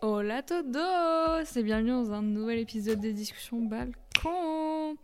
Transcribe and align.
Hola 0.00 0.44
todos 0.44 1.44
C'est 1.44 1.64
bienvenue 1.64 1.90
dans 1.90 2.12
un 2.12 2.22
nouvel 2.22 2.60
épisode 2.60 3.00
des 3.00 3.12
discussions 3.12 3.60
balcon. 3.60 4.96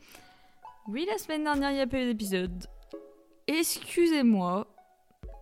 Oui, 0.87 1.05
la 1.11 1.19
semaine 1.19 1.43
dernière, 1.43 1.73
il 1.73 1.75
n'y 1.75 1.81
a 1.81 1.87
pas 1.89 2.01
eu 2.01 2.07
d'épisode. 2.07 2.69
Excusez-moi, 3.49 4.73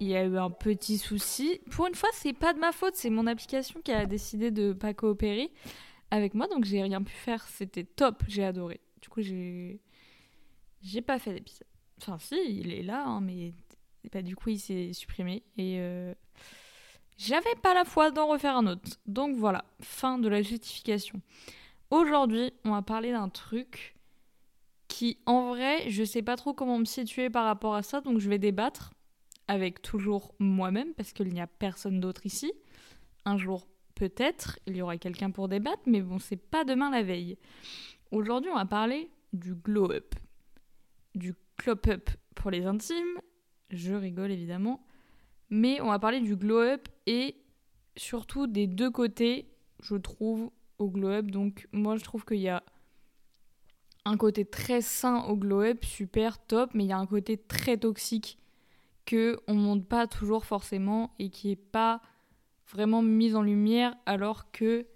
il 0.01 0.09
y 0.09 0.17
a 0.17 0.25
eu 0.25 0.38
un 0.38 0.49
petit 0.49 0.96
souci. 0.96 1.61
Pour 1.71 1.87
une 1.87 1.95
fois, 1.95 2.09
c'est 2.15 2.33
pas 2.33 2.54
de 2.54 2.61
ma 2.61 2.73
faute, 2.73 2.95
c'est 2.96 3.11
mon 3.11 3.27
application 3.27 3.83
qui 3.83 3.93
a 3.93 4.07
décidé 4.07 4.51
de 4.51 4.73
pas 4.73 4.95
coopérer 4.95 5.53
avec 6.11 6.32
moi, 6.32 6.48
donc 6.48 6.64
j'ai 6.64 6.82
rien 6.82 7.03
pu 7.03 7.12
faire. 7.12 7.46
C'était 7.48 7.84
top, 7.84 8.23
j'ai 8.29 8.45
adoré. 8.45 8.80
Du 9.03 9.11
coup, 9.11 9.21
j'ai 9.21 9.82
j'ai 10.80 11.03
pas 11.03 11.19
fait 11.19 11.34
d'épisode. 11.34 11.69
Enfin, 11.98 12.19
si, 12.19 12.37
il 12.48 12.73
est 12.73 12.82
là, 12.82 13.05
hein, 13.05 13.21
mais 13.21 13.53
du 14.23 14.34
coup, 14.34 14.48
il 14.48 14.59
s'est 14.59 14.95
supprimé 14.95 15.43
et 15.59 15.77
euh, 15.79 16.14
j'avais 17.18 17.54
pas 17.62 17.74
la 17.74 17.84
foi 17.84 18.10
d'en 18.10 18.26
refaire 18.26 18.56
un 18.56 18.66
autre. 18.66 18.98
Donc 19.06 19.36
voilà, 19.36 19.64
fin 19.80 20.18
de 20.18 20.29
la 20.29 20.42
justification. 20.42 21.20
Aujourd'hui, 21.90 22.53
on 22.64 22.70
va 22.70 22.82
parler 22.82 23.12
d'un 23.12 23.29
truc 23.29 23.96
qui, 24.89 25.18
en 25.26 25.48
vrai, 25.48 25.89
je 25.90 26.04
sais 26.04 26.22
pas 26.22 26.36
trop 26.36 26.53
comment 26.53 26.79
me 26.79 26.84
situer 26.84 27.30
par 27.30 27.44
rapport 27.44 27.75
à 27.75 27.82
ça, 27.82 28.00
donc 28.00 28.18
je 28.18 28.29
vais 28.29 28.39
débattre 28.39 28.93
avec 29.48 29.82
toujours 29.82 30.34
moi-même 30.39 30.94
parce 30.94 31.12
qu'il 31.12 31.29
n'y 31.29 31.40
a 31.40 31.46
personne 31.46 32.00
d'autre 32.00 32.27
ici. 32.27 32.53
Un 33.25 33.36
jour, 33.36 33.67
peut-être, 33.94 34.58
il 34.67 34.77
y 34.77 34.83
aura 34.83 34.97
quelqu'un 34.97 35.31
pour 35.31 35.48
débattre, 35.48 35.83
mais 35.86 36.00
bon, 36.00 36.19
c'est 36.19 36.36
pas 36.36 36.64
demain 36.64 36.91
la 36.91 37.03
veille. 37.03 37.39
Aujourd'hui, 38.11 38.50
on 38.50 38.56
va 38.56 38.67
parler 38.67 39.11
du 39.33 39.55
glow-up, 39.55 40.14
du 41.14 41.34
clop-up 41.56 42.11
pour 42.34 42.50
les 42.50 42.67
intimes. 42.67 43.19
Je 43.70 43.94
rigole 43.94 44.31
évidemment. 44.31 44.84
Mais 45.50 45.81
on 45.81 45.89
va 45.89 45.98
parler 45.98 46.20
du 46.20 46.36
glow-up 46.36 46.89
et 47.06 47.36
surtout 47.97 48.47
des 48.47 48.66
deux 48.66 48.91
côtés, 48.91 49.47
je 49.80 49.97
trouve, 49.97 50.50
au 50.78 50.88
glow-up. 50.88 51.30
Donc, 51.30 51.69
moi, 51.72 51.97
je 51.97 52.05
trouve 52.05 52.25
qu'il 52.25 52.38
y 52.38 52.48
a 52.48 52.62
un 54.05 54.17
côté 54.17 54.44
très 54.44 54.81
sain 54.81 55.25
au 55.25 55.36
glow-up, 55.36 55.84
super 55.84 56.44
top, 56.44 56.70
mais 56.75 56.84
il 56.84 56.89
y 56.89 56.92
a 56.92 56.98
un 56.98 57.06
côté 57.06 57.36
très 57.36 57.77
toxique 57.77 58.39
que 59.05 59.39
on 59.48 59.55
montre 59.55 59.86
pas 59.86 60.06
toujours 60.06 60.44
forcément 60.44 61.14
et 61.19 61.28
qui 61.28 61.50
est 61.50 61.56
pas 61.56 62.00
vraiment 62.70 63.03
mis 63.03 63.34
en 63.34 63.42
lumière 63.42 63.94
alors 64.06 64.50
que 64.50 64.87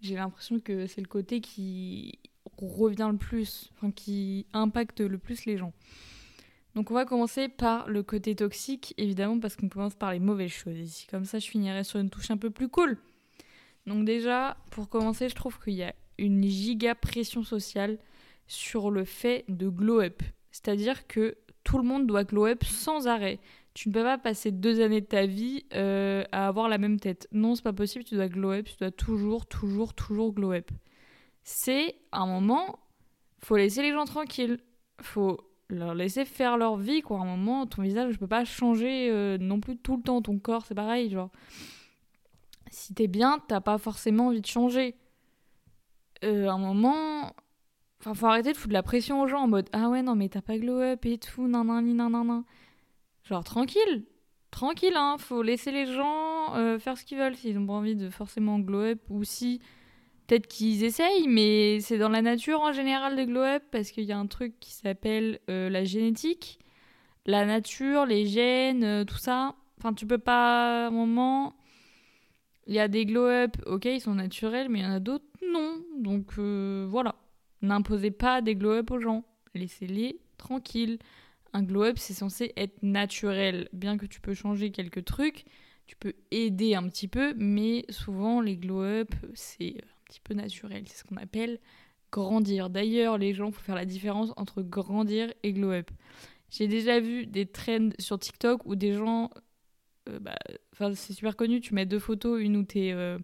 j'ai 0.00 0.16
l'impression 0.16 0.58
que 0.60 0.86
c'est 0.86 1.00
le 1.00 1.06
côté 1.06 1.40
qui 1.40 2.18
revient 2.56 3.08
le 3.10 3.18
plus, 3.18 3.70
enfin 3.74 3.90
qui 3.90 4.46
impacte 4.52 5.00
le 5.00 5.18
plus 5.18 5.44
les 5.44 5.56
gens. 5.56 5.72
Donc 6.74 6.90
on 6.90 6.94
va 6.94 7.04
commencer 7.04 7.48
par 7.48 7.88
le 7.88 8.02
côté 8.02 8.34
toxique, 8.36 8.94
évidemment, 8.96 9.40
parce 9.40 9.56
qu'on 9.56 9.68
commence 9.68 9.94
par 9.94 10.12
les 10.12 10.20
mauvaises 10.20 10.52
choses 10.52 10.78
ici. 10.78 11.06
Comme 11.08 11.24
ça, 11.24 11.38
je 11.38 11.48
finirai 11.48 11.84
sur 11.84 11.98
une 11.98 12.10
touche 12.10 12.30
un 12.30 12.36
peu 12.36 12.50
plus 12.50 12.68
cool. 12.68 12.98
Donc 13.86 14.04
déjà, 14.04 14.56
pour 14.70 14.88
commencer, 14.88 15.28
je 15.28 15.34
trouve 15.34 15.58
qu'il 15.58 15.74
y 15.74 15.82
a 15.82 15.94
une 16.18 16.44
giga 16.44 16.94
pression 16.94 17.42
sociale 17.42 17.98
sur 18.46 18.90
le 18.90 19.04
fait 19.04 19.44
de 19.48 19.68
glow 19.68 20.00
up. 20.00 20.22
C'est-à-dire 20.52 21.06
que 21.06 21.36
tout 21.64 21.78
le 21.78 21.84
monde 21.84 22.06
doit 22.06 22.24
glow 22.24 22.46
up 22.46 22.64
sans 22.64 23.08
arrêt. 23.08 23.40
Tu 23.74 23.88
ne 23.88 23.94
peux 23.94 24.02
pas 24.02 24.18
passer 24.18 24.50
deux 24.50 24.80
années 24.80 25.00
de 25.00 25.06
ta 25.06 25.26
vie 25.26 25.64
euh, 25.74 26.24
à 26.32 26.48
avoir 26.48 26.68
la 26.68 26.78
même 26.78 27.00
tête. 27.00 27.28
Non, 27.32 27.54
c'est 27.54 27.62
pas 27.62 27.72
possible, 27.72 28.04
tu 28.04 28.14
dois 28.14 28.28
glow 28.28 28.52
up, 28.52 28.66
tu 28.66 28.76
dois 28.78 28.90
toujours, 28.90 29.46
toujours, 29.46 29.94
toujours 29.94 30.32
glow 30.32 30.52
up. 30.52 30.70
C'est 31.42 31.96
un 32.12 32.26
moment, 32.26 32.78
faut 33.40 33.56
laisser 33.56 33.82
les 33.82 33.92
gens 33.92 34.04
tranquilles. 34.04 34.58
Faut 35.00 35.38
leur 35.74 35.94
laisser 35.94 36.24
faire 36.24 36.56
leur 36.56 36.76
vie, 36.76 37.02
quoi. 37.02 37.18
À 37.18 37.22
un 37.22 37.36
moment, 37.36 37.66
ton 37.66 37.82
visage, 37.82 38.12
je 38.12 38.18
peux 38.18 38.26
pas 38.26 38.44
changer 38.44 39.10
euh, 39.10 39.38
non 39.38 39.60
plus 39.60 39.76
tout 39.76 39.96
le 39.96 40.02
temps. 40.02 40.22
Ton 40.22 40.38
corps, 40.38 40.64
c'est 40.66 40.74
pareil, 40.74 41.10
genre. 41.10 41.30
Si 42.70 42.94
t'es 42.94 43.08
bien, 43.08 43.40
t'as 43.48 43.60
pas 43.60 43.78
forcément 43.78 44.28
envie 44.28 44.40
de 44.40 44.46
changer. 44.46 44.94
Euh, 46.24 46.48
à 46.48 46.52
un 46.52 46.58
moment, 46.58 47.34
enfin, 48.00 48.14
faut 48.14 48.26
arrêter 48.26 48.52
de 48.52 48.56
foutre 48.56 48.68
de 48.68 48.74
la 48.74 48.82
pression 48.82 49.22
aux 49.22 49.26
gens 49.26 49.40
en 49.40 49.48
mode 49.48 49.68
Ah 49.72 49.88
ouais, 49.88 50.02
non, 50.02 50.14
mais 50.14 50.28
t'as 50.28 50.42
pas 50.42 50.58
glow 50.58 50.80
up 50.80 51.04
et 51.06 51.18
tout, 51.18 51.48
nan 51.48 51.66
nan 51.66 51.84
nan 51.96 52.10
nan 52.12 52.26
nan. 52.26 52.44
Genre, 53.24 53.44
tranquille, 53.44 54.04
tranquille, 54.50 54.96
hein. 54.96 55.16
Faut 55.18 55.42
laisser 55.42 55.72
les 55.72 55.86
gens 55.86 56.54
euh, 56.56 56.78
faire 56.78 56.96
ce 56.98 57.04
qu'ils 57.04 57.18
veulent 57.18 57.36
s'ils 57.36 57.58
ont 57.58 57.66
pas 57.66 57.72
envie 57.74 57.96
de 57.96 58.10
forcément 58.10 58.58
glow 58.58 58.82
up 58.82 59.00
ou 59.08 59.24
si 59.24 59.60
peut-être 60.30 60.46
qu'ils 60.46 60.84
essayent, 60.84 61.26
mais 61.26 61.80
c'est 61.80 61.98
dans 61.98 62.08
la 62.08 62.22
nature 62.22 62.60
en 62.60 62.72
général 62.72 63.16
de 63.16 63.24
glow 63.24 63.40
up 63.40 63.64
parce 63.72 63.90
qu'il 63.90 64.04
y 64.04 64.12
a 64.12 64.18
un 64.18 64.28
truc 64.28 64.54
qui 64.60 64.72
s'appelle 64.72 65.40
euh, 65.50 65.68
la 65.68 65.82
génétique, 65.82 66.60
la 67.26 67.44
nature, 67.44 68.06
les 68.06 68.26
gènes, 68.26 68.84
euh, 68.84 69.04
tout 69.04 69.18
ça. 69.18 69.56
Enfin, 69.78 69.92
tu 69.92 70.06
peux 70.06 70.18
pas 70.18 70.84
à 70.84 70.86
un 70.86 70.90
moment. 70.90 71.56
Il 72.68 72.74
y 72.74 72.78
a 72.78 72.86
des 72.86 73.06
glow 73.06 73.26
up, 73.26 73.56
ok, 73.66 73.86
ils 73.86 74.00
sont 74.00 74.14
naturels, 74.14 74.68
mais 74.68 74.78
il 74.78 74.82
y 74.82 74.86
en 74.86 74.92
a 74.92 75.00
d'autres 75.00 75.24
non. 75.52 75.82
Donc 75.98 76.38
euh, 76.38 76.86
voilà, 76.88 77.16
n'imposez 77.60 78.12
pas 78.12 78.40
des 78.40 78.54
glow 78.54 78.74
up 78.74 78.92
aux 78.92 79.00
gens, 79.00 79.24
laissez-les 79.56 80.20
tranquilles. 80.38 81.00
Un 81.52 81.64
glow 81.64 81.82
up, 81.82 81.98
c'est 81.98 82.14
censé 82.14 82.52
être 82.56 82.80
naturel, 82.84 83.68
bien 83.72 83.98
que 83.98 84.06
tu 84.06 84.20
peux 84.20 84.34
changer 84.34 84.70
quelques 84.70 85.04
trucs. 85.04 85.44
Tu 85.88 85.96
peux 85.96 86.12
aider 86.30 86.76
un 86.76 86.88
petit 86.88 87.08
peu, 87.08 87.34
mais 87.36 87.84
souvent 87.88 88.40
les 88.40 88.56
glow 88.56 88.82
up, 88.82 89.12
c'est 89.34 89.74
petit 90.10 90.20
peu 90.20 90.34
naturel. 90.34 90.84
C'est 90.86 90.98
ce 90.98 91.04
qu'on 91.04 91.16
appelle 91.16 91.58
grandir. 92.10 92.70
D'ailleurs, 92.70 93.18
les 93.18 93.32
gens, 93.32 93.50
faut 93.50 93.60
faire 93.60 93.74
la 93.74 93.84
différence 93.84 94.32
entre 94.36 94.62
grandir 94.62 95.32
et 95.42 95.52
glow 95.52 95.70
up. 95.70 95.90
J'ai 96.50 96.66
déjà 96.66 96.98
vu 96.98 97.26
des 97.26 97.46
trends 97.46 97.90
sur 97.98 98.18
TikTok 98.18 98.66
où 98.66 98.74
des 98.74 98.92
gens, 98.92 99.30
euh, 100.08 100.18
bah, 100.18 100.36
c'est 100.94 101.12
super 101.12 101.36
connu, 101.36 101.60
tu 101.60 101.74
mets 101.74 101.86
deux 101.86 102.00
photos, 102.00 102.40
une 102.40 102.56
où 102.56 102.64
t'es 102.64 102.90
euh, 102.92 103.18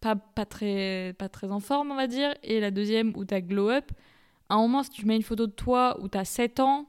pas, 0.00 0.16
pas, 0.16 0.44
très, 0.44 1.14
pas 1.18 1.28
très 1.28 1.50
en 1.50 1.60
forme, 1.60 1.92
on 1.92 1.96
va 1.96 2.08
dire, 2.08 2.34
et 2.42 2.58
la 2.58 2.72
deuxième 2.72 3.16
où 3.16 3.24
t'as 3.24 3.40
glow 3.40 3.70
up. 3.70 3.92
À 4.48 4.54
un 4.54 4.58
moment, 4.58 4.82
si 4.82 4.90
tu 4.90 5.06
mets 5.06 5.14
une 5.14 5.22
photo 5.22 5.46
de 5.46 5.52
toi 5.52 5.96
où 6.00 6.08
t'as 6.08 6.24
7 6.24 6.58
ans, 6.58 6.88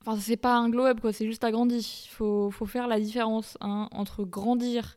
enfin, 0.00 0.18
c'est 0.18 0.38
pas 0.38 0.56
un 0.56 0.70
glow 0.70 0.86
up, 0.86 1.00
quoi, 1.00 1.12
c'est 1.12 1.26
juste 1.26 1.44
agrandi. 1.44 2.08
Faut, 2.10 2.50
faut 2.50 2.66
faire 2.66 2.88
la 2.88 2.98
différence 2.98 3.58
hein, 3.60 3.88
entre 3.92 4.24
grandir 4.24 4.96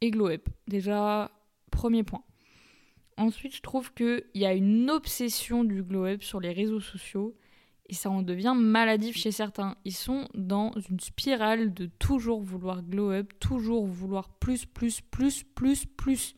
et 0.00 0.12
glow 0.12 0.28
up. 0.28 0.48
Déjà, 0.68 1.32
Premier 1.70 2.02
point. 2.02 2.22
Ensuite, 3.16 3.54
je 3.54 3.62
trouve 3.62 3.92
qu'il 3.94 4.22
y 4.34 4.46
a 4.46 4.54
une 4.54 4.90
obsession 4.90 5.64
du 5.64 5.82
glow-up 5.82 6.22
sur 6.22 6.40
les 6.40 6.52
réseaux 6.52 6.80
sociaux 6.80 7.34
et 7.88 7.94
ça 7.94 8.10
en 8.10 8.22
devient 8.22 8.54
maladif 8.56 9.16
chez 9.16 9.32
certains. 9.32 9.76
Ils 9.84 9.94
sont 9.94 10.28
dans 10.34 10.72
une 10.90 11.00
spirale 11.00 11.72
de 11.72 11.86
toujours 11.98 12.42
vouloir 12.42 12.82
glow-up, 12.82 13.32
toujours 13.40 13.86
vouloir 13.86 14.28
plus, 14.28 14.66
plus, 14.66 15.00
plus, 15.00 15.42
plus, 15.42 15.86
plus. 15.86 16.34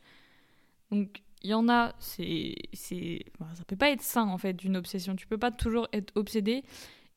Donc, 0.91 1.21
il 1.43 1.49
y 1.49 1.53
en 1.53 1.67
a, 1.69 1.93
c'est. 1.99 2.55
ça 2.73 3.63
peut 3.67 3.75
pas 3.75 3.89
être 3.89 4.01
sain 4.01 4.27
en 4.27 4.37
fait 4.37 4.53
d'une 4.53 4.77
obsession. 4.77 5.15
Tu 5.15 5.27
peux 5.27 5.37
pas 5.37 5.51
toujours 5.51 5.87
être 5.91 6.11
obsédé. 6.15 6.63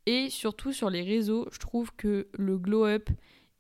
Et 0.07 0.31
surtout 0.31 0.73
sur 0.73 0.91
les 0.91 1.03
réseaux, 1.03 1.47
je 1.53 1.59
trouve 1.59 1.93
que 1.97 2.29
le 2.33 2.59
glow-up, 2.59 3.09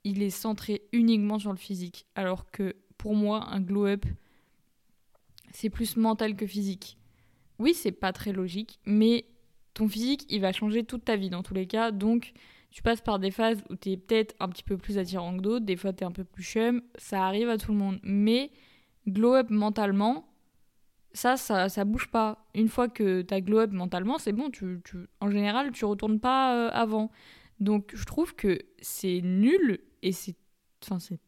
il 0.05 0.23
est 0.23 0.31
centré 0.31 0.83
uniquement 0.93 1.39
sur 1.39 1.53
le 1.53 1.59
physique. 1.59 2.07
Alors 2.15 2.51
que 2.51 2.75
pour 2.99 3.15
moi, 3.15 3.49
un 3.51 3.61
glow-up, 3.61 4.05
c'est 5.55 5.71
plus 5.71 5.97
mental 5.97 6.37
que 6.37 6.47
physique. 6.47 6.99
Oui, 7.59 7.75
c'est 7.75 7.93
pas 7.93 8.13
très 8.13 8.33
logique, 8.33 8.81
mais 8.85 9.25
ton 9.73 9.89
physique, 9.89 10.27
il 10.29 10.41
va 10.41 10.53
changer 10.53 10.85
toute 10.85 11.05
ta 11.05 11.17
vie 11.17 11.31
dans 11.31 11.43
tous 11.43 11.55
les 11.55 11.67
cas. 11.67 11.93
Donc, 11.93 12.33
tu 12.71 12.83
passes 12.83 13.01
par 13.01 13.21
des 13.21 13.31
phases 13.31 13.63
où 13.71 13.77
tu 13.77 13.91
es 13.93 13.97
peut-être 13.97 14.35
un 14.41 14.49
petit 14.49 14.65
peu 14.65 14.77
plus 14.77 14.99
attirant 14.99 15.37
que 15.37 15.43
d'autres, 15.43 15.65
des 15.65 15.77
fois 15.77 15.93
tu 15.93 16.03
es 16.03 16.07
un 16.07 16.13
peu 16.13 16.25
plus 16.25 16.43
chum, 16.43 16.83
ça 16.97 17.25
arrive 17.25 17.49
à 17.49 17.57
tout 17.57 17.71
le 17.71 17.79
monde. 17.79 18.01
Mais 18.03 18.51
glow 19.07 19.35
up 19.35 19.49
mentalement, 19.51 20.27
ça, 21.13 21.37
ça, 21.37 21.69
ça 21.69 21.85
bouge 21.85 22.09
pas. 22.09 22.49
Une 22.55 22.69
fois 22.69 22.89
que 22.89 23.23
tu 23.23 23.33
as 23.33 23.41
glow 23.41 23.61
up 23.61 23.71
mentalement, 23.71 24.19
c'est 24.19 24.33
bon, 24.33 24.51
tu, 24.51 24.83
en 25.21 25.31
général, 25.31 25.71
tu 25.71 25.85
retournes 25.85 26.19
pas 26.19 26.57
euh, 26.57 26.71
avant. 26.73 27.13
Donc, 27.61 27.93
je 27.95 28.05
trouve 28.05 28.35
que 28.35 28.59
c'est 28.81 29.21
nul 29.23 29.79
et 30.03 30.11
c'est 30.11 30.35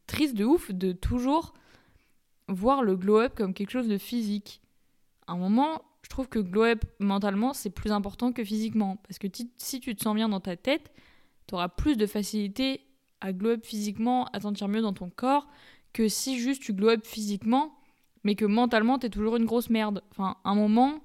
triste 0.05 0.35
de 0.35 0.43
ouf 0.43 0.71
de 0.71 0.91
toujours 0.91 1.53
voir 2.47 2.83
le 2.83 2.95
glow-up 2.95 3.35
comme 3.35 3.53
quelque 3.53 3.71
chose 3.71 3.87
de 3.87 3.97
physique. 3.97 4.61
À 5.27 5.33
un 5.33 5.37
moment, 5.37 5.81
je 6.01 6.09
trouve 6.09 6.29
que 6.29 6.39
glow-up 6.39 6.85
mentalement, 6.99 7.53
c'est 7.53 7.69
plus 7.69 7.91
important 7.91 8.31
que 8.31 8.43
physiquement. 8.43 8.97
Parce 9.07 9.19
que 9.19 9.27
si 9.57 9.79
tu 9.79 9.95
te 9.95 10.03
sens 10.03 10.15
bien 10.15 10.29
dans 10.29 10.39
ta 10.39 10.55
tête, 10.55 10.91
tu 11.47 11.55
auras 11.55 11.69
plus 11.69 11.97
de 11.97 12.05
facilité 12.05 12.81
à 13.21 13.33
glow-up 13.33 13.65
physiquement, 13.65 14.25
à 14.33 14.39
sentir 14.39 14.67
mieux 14.67 14.81
dans 14.81 14.93
ton 14.93 15.09
corps, 15.09 15.47
que 15.93 16.07
si 16.07 16.39
juste 16.39 16.61
tu 16.61 16.73
glow-up 16.73 17.05
physiquement, 17.05 17.73
mais 18.23 18.35
que 18.35 18.45
mentalement, 18.45 18.99
tu 18.99 19.07
es 19.07 19.09
toujours 19.09 19.37
une 19.37 19.45
grosse 19.45 19.69
merde. 19.69 20.03
Enfin, 20.11 20.37
à 20.43 20.49
un 20.51 20.55
moment, 20.55 21.01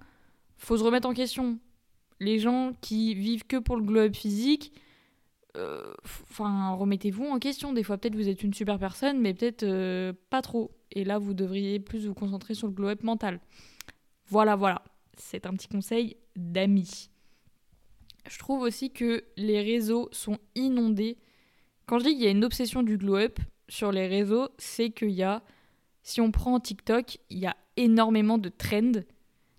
faut 0.56 0.76
se 0.76 0.82
remettre 0.82 1.08
en 1.08 1.14
question. 1.14 1.58
Les 2.20 2.38
gens 2.38 2.72
qui 2.80 3.14
vivent 3.14 3.46
que 3.46 3.56
pour 3.56 3.76
le 3.76 3.82
glow-up 3.82 4.14
physique, 4.14 4.72
euh, 5.56 5.92
enfin, 6.04 6.74
remettez-vous 6.74 7.24
en 7.24 7.38
question. 7.38 7.72
Des 7.72 7.82
fois, 7.82 7.98
peut-être 7.98 8.14
vous 8.14 8.28
êtes 8.28 8.42
une 8.42 8.54
super 8.54 8.78
personne, 8.78 9.20
mais 9.20 9.34
peut-être 9.34 9.64
euh, 9.64 10.12
pas 10.30 10.42
trop. 10.42 10.70
Et 10.92 11.04
là, 11.04 11.18
vous 11.18 11.34
devriez 11.34 11.80
plus 11.80 12.06
vous 12.06 12.14
concentrer 12.14 12.54
sur 12.54 12.66
le 12.66 12.72
glow-up 12.72 13.02
mental. 13.02 13.40
Voilà, 14.26 14.56
voilà. 14.56 14.82
C'est 15.16 15.46
un 15.46 15.52
petit 15.54 15.68
conseil 15.68 16.16
d'amis. 16.36 17.10
Je 18.28 18.38
trouve 18.38 18.62
aussi 18.62 18.90
que 18.90 19.24
les 19.36 19.60
réseaux 19.62 20.08
sont 20.12 20.38
inondés. 20.54 21.18
Quand 21.86 21.98
je 21.98 22.04
dis 22.04 22.12
qu'il 22.12 22.22
y 22.22 22.28
a 22.28 22.30
une 22.30 22.44
obsession 22.44 22.82
du 22.82 22.96
glow-up 22.96 23.38
sur 23.68 23.92
les 23.92 24.06
réseaux, 24.06 24.48
c'est 24.58 24.90
qu'il 24.90 25.10
y 25.10 25.22
a 25.22 25.42
Si 26.02 26.20
on 26.20 26.30
prend 26.30 26.58
TikTok, 26.58 27.18
il 27.30 27.38
y 27.38 27.46
a 27.46 27.56
énormément 27.76 28.38
de 28.38 28.48
trends. 28.48 29.02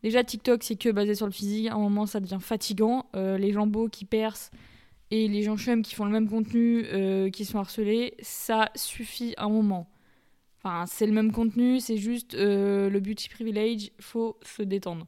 Déjà, 0.01 0.23
TikTok, 0.23 0.63
c'est 0.63 0.75
que 0.75 0.89
basé 0.89 1.15
sur 1.15 1.25
le 1.25 1.31
physique. 1.31 1.67
À 1.67 1.75
un 1.75 1.79
moment, 1.79 2.05
ça 2.05 2.19
devient 2.19 2.39
fatigant. 2.41 3.05
Euh, 3.15 3.37
les 3.37 3.53
gens 3.53 3.67
beaux 3.67 3.87
qui 3.87 4.05
percent 4.05 4.51
et 5.13 5.27
les 5.27 5.43
gens 5.43 5.57
chums 5.57 5.83
qui 5.83 5.93
font 5.93 6.05
le 6.05 6.11
même 6.11 6.27
contenu, 6.27 6.85
euh, 6.85 7.29
qui 7.29 7.45
sont 7.45 7.59
harcelés, 7.59 8.15
ça 8.21 8.71
suffit 8.73 9.35
un 9.37 9.47
moment. 9.47 9.87
Enfin, 10.63 10.85
c'est 10.85 11.05
le 11.05 11.11
même 11.11 11.31
contenu, 11.31 11.79
c'est 11.79 11.97
juste 11.97 12.35
euh, 12.35 12.89
le 12.89 12.99
beauty 13.01 13.27
privilege, 13.27 13.91
faut 13.99 14.39
se 14.43 14.61
détendre. 14.61 15.05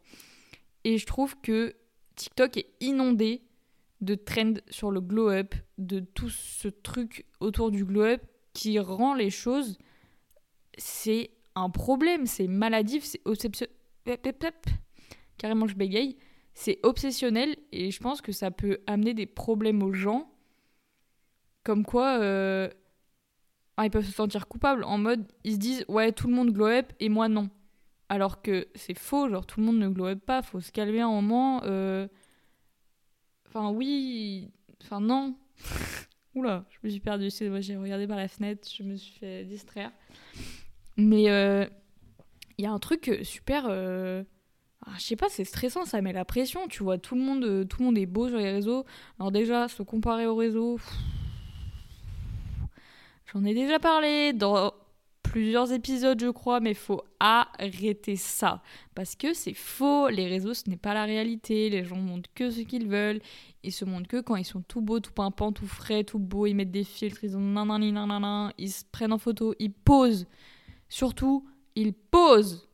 Et 0.83 0.97
je 0.97 1.05
trouve 1.05 1.39
que 1.41 1.75
TikTok 2.15 2.57
est 2.57 2.67
inondé 2.81 3.41
de 4.01 4.15
trends 4.15 4.55
sur 4.69 4.91
le 4.91 4.99
glow 4.99 5.29
up, 5.29 5.55
de 5.77 5.99
tout 5.99 6.29
ce 6.29 6.67
truc 6.67 7.25
autour 7.39 7.71
du 7.71 7.85
glow 7.85 8.03
up 8.03 8.21
qui 8.53 8.79
rend 8.79 9.13
les 9.13 9.29
choses. 9.29 9.77
C'est 10.77 11.31
un 11.55 11.69
problème, 11.69 12.25
c'est 12.25 12.47
maladif, 12.47 13.05
c'est 13.05 13.21
Carrément, 15.37 15.67
je 15.67 15.75
bégaye. 15.75 16.17
C'est 16.53 16.79
obsessionnel 16.83 17.55
et 17.71 17.91
je 17.91 17.99
pense 17.99 18.21
que 18.21 18.31
ça 18.31 18.51
peut 18.51 18.79
amener 18.87 19.13
des 19.13 19.25
problèmes 19.25 19.83
aux 19.83 19.93
gens. 19.93 20.31
Comme 21.63 21.85
quoi, 21.85 22.19
euh, 22.19 22.69
ah, 23.77 23.85
ils 23.85 23.91
peuvent 23.91 24.05
se 24.05 24.11
sentir 24.11 24.47
coupables 24.47 24.83
en 24.83 24.97
mode, 24.97 25.25
ils 25.43 25.53
se 25.53 25.57
disent, 25.57 25.85
ouais, 25.89 26.11
tout 26.11 26.27
le 26.27 26.33
monde 26.33 26.51
glow 26.51 26.67
up 26.67 26.93
et 26.99 27.09
moi 27.09 27.27
non. 27.27 27.49
Alors 28.07 28.41
que 28.41 28.67
c'est 28.75 28.97
faux, 28.97 29.29
genre 29.29 29.45
tout 29.45 29.59
le 29.59 29.65
monde 29.65 29.79
ne 29.79 29.89
glow 29.89 30.07
up 30.07 30.19
pas, 30.25 30.41
faut 30.41 30.61
se 30.61 30.71
calmer 30.71 31.01
un 31.01 31.09
moment. 31.09 31.61
Euh, 31.63 32.07
enfin, 33.47 33.71
oui, 33.71 34.51
enfin, 34.81 35.01
non. 35.01 35.35
Oula, 36.35 36.65
je 36.69 36.77
me 36.83 36.89
suis 36.89 36.99
perdue, 36.99 37.29
j'ai 37.29 37.77
regardé 37.77 38.07
par 38.07 38.17
la 38.17 38.27
fenêtre, 38.27 38.67
je 38.73 38.83
me 38.83 38.95
suis 38.95 39.13
fait 39.19 39.43
distraire. 39.43 39.91
Mais 40.97 41.23
il 41.23 41.29
euh, 41.29 41.65
y 42.57 42.65
a 42.65 42.71
un 42.71 42.79
truc 42.79 43.19
super. 43.23 43.65
Euh, 43.67 44.23
ah, 44.85 44.91
je 44.97 45.03
sais 45.03 45.15
pas, 45.15 45.29
c'est 45.29 45.45
stressant, 45.45 45.85
ça 45.85 46.01
met 46.01 46.13
la 46.13 46.25
pression. 46.25 46.67
Tu 46.67 46.83
vois, 46.83 46.97
tout 46.97 47.15
le 47.15 47.21
monde, 47.21 47.67
tout 47.67 47.79
le 47.79 47.85
monde 47.85 47.97
est 47.97 48.05
beau 48.05 48.27
sur 48.27 48.37
les 48.37 48.51
réseaux. 48.51 48.85
Alors, 49.19 49.31
déjà, 49.31 49.67
se 49.67 49.83
comparer 49.83 50.27
aux 50.27 50.35
réseaux. 50.35 50.79
J'en 53.35 53.43
ai 53.43 53.53
déjà 53.53 53.79
parlé 53.79 54.31
dans 54.31 54.73
plusieurs 55.21 55.73
épisodes, 55.73 56.17
je 56.17 56.29
crois, 56.29 56.61
mais 56.61 56.73
faut 56.73 57.03
arrêter 57.19 58.15
ça. 58.15 58.63
Parce 58.95 59.17
que 59.17 59.33
c'est 59.33 59.53
faux, 59.53 60.07
les 60.07 60.27
réseaux, 60.27 60.53
ce 60.53 60.69
n'est 60.69 60.77
pas 60.77 60.93
la 60.93 61.03
réalité. 61.03 61.69
Les 61.69 61.83
gens 61.83 61.97
montrent 61.97 62.29
que 62.33 62.49
ce 62.49 62.61
qu'ils 62.61 62.87
veulent. 62.87 63.19
Ils 63.61 63.73
se 63.73 63.83
montrent 63.83 64.07
que 64.07 64.21
quand 64.21 64.37
ils 64.37 64.45
sont 64.45 64.61
tout 64.61 64.79
beaux, 64.79 65.01
tout 65.01 65.11
pimpants, 65.11 65.51
tout 65.51 65.67
frais, 65.67 66.05
tout 66.05 66.17
beaux, 66.17 66.45
ils 66.45 66.53
mettent 66.53 66.71
des 66.71 66.85
filtres, 66.85 67.25
ils 67.25 67.35
ont 67.35 68.51
ils 68.57 68.71
se 68.71 68.85
prennent 68.89 69.11
en 69.11 69.17
photo, 69.17 69.53
ils 69.59 69.73
posent. 69.73 70.27
Surtout, 70.87 71.45
ils 71.75 71.91
posent. 71.91 72.69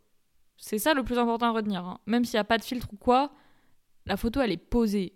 C'est 0.58 0.78
ça 0.78 0.94
le 0.94 1.02
plus 1.02 1.18
important 1.18 1.48
à 1.48 1.52
retenir. 1.54 1.84
Hein. 1.84 2.00
Même 2.06 2.24
s'il 2.24 2.36
n'y 2.38 2.42
a 2.42 2.44
pas 2.44 2.60
de 2.60 2.64
filtre 2.64 2.90
ou 2.94 2.98
quoi, 2.98 3.32
la 4.06 4.16
photo, 4.16 4.40
elle 4.42 4.52
est 4.52 4.58
posée. 4.58 5.14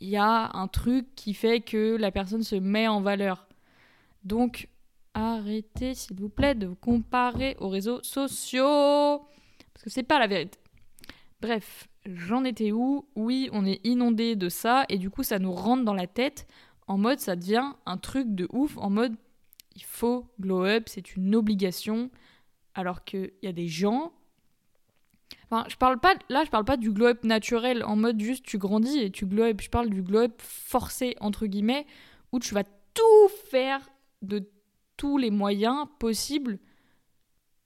Il 0.00 0.08
y 0.08 0.16
a 0.16 0.50
un 0.56 0.66
truc 0.66 1.14
qui 1.14 1.34
fait 1.34 1.60
que 1.60 1.96
la 1.96 2.10
personne 2.10 2.42
se 2.42 2.56
met 2.56 2.88
en 2.88 3.02
valeur. 3.02 3.46
Donc, 4.24 4.68
arrêtez, 5.14 5.94
s'il 5.94 6.16
vous 6.16 6.28
plaît, 6.28 6.54
de 6.54 6.66
vous 6.66 6.76
comparer 6.76 7.56
aux 7.58 7.68
réseaux 7.68 8.02
sociaux. 8.02 9.22
Parce 9.74 9.84
que 9.84 9.90
c'est 9.90 10.02
pas 10.02 10.18
la 10.18 10.26
vérité. 10.26 10.58
Bref, 11.40 11.88
j'en 12.06 12.44
étais 12.44 12.72
où? 12.72 13.08
Oui, 13.16 13.48
on 13.52 13.66
est 13.66 13.84
inondé 13.84 14.36
de 14.36 14.48
ça, 14.48 14.84
et 14.88 14.98
du 14.98 15.10
coup, 15.10 15.22
ça 15.22 15.38
nous 15.38 15.52
rentre 15.52 15.84
dans 15.84 15.94
la 15.94 16.06
tête. 16.06 16.46
En 16.86 16.98
mode, 16.98 17.20
ça 17.20 17.36
devient 17.36 17.72
un 17.86 17.96
truc 17.96 18.34
de 18.34 18.48
ouf. 18.52 18.76
En 18.78 18.90
mode, 18.90 19.16
il 19.74 19.82
faut 19.82 20.26
glow 20.40 20.64
up, 20.64 20.84
c'est 20.86 21.16
une 21.16 21.34
obligation. 21.34 22.10
Alors 22.74 23.04
qu'il 23.04 23.32
y 23.42 23.48
a 23.48 23.52
des 23.52 23.68
gens. 23.68 24.12
Enfin, 25.44 25.64
je 25.68 25.76
parle 25.76 25.98
pas. 25.98 26.14
Là, 26.28 26.44
je 26.44 26.50
parle 26.50 26.64
pas 26.64 26.76
du 26.76 26.90
glow 26.90 27.06
up 27.06 27.24
naturel, 27.24 27.84
en 27.84 27.96
mode 27.96 28.20
juste 28.20 28.44
tu 28.44 28.58
grandis 28.58 28.98
et 28.98 29.10
tu 29.10 29.26
glow 29.26 29.44
up. 29.44 29.60
Je 29.60 29.70
parle 29.70 29.90
du 29.90 30.02
glow 30.02 30.20
up 30.20 30.40
forcé, 30.40 31.16
entre 31.20 31.46
guillemets, 31.46 31.86
où 32.32 32.38
tu 32.38 32.54
vas 32.54 32.64
tout 32.64 33.28
faire 33.50 33.80
de 34.22 34.48
tous 34.96 35.18
les 35.18 35.30
moyens 35.30 35.86
possibles 35.98 36.58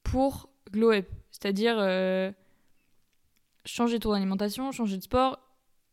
pour 0.02 0.48
glow. 0.70 0.92
C'est-à-dire 1.30 1.76
euh, 1.78 2.32
changer 3.64 3.98
ton 3.98 4.12
alimentation, 4.12 4.72
changer 4.72 4.96
de 4.96 5.02
sport. 5.02 5.38